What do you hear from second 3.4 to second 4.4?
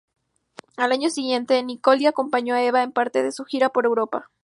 gira por Europa.